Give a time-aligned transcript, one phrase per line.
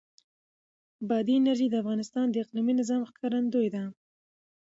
[1.09, 3.83] بادي انرژي د افغانستان د اقلیمي نظام ښکارندوی ده.